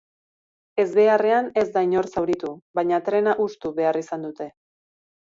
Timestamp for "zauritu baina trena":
2.13-3.35